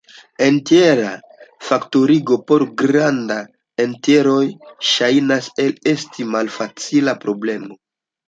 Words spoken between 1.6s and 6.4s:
faktorigo por granda entjeroj ŝajnas al esti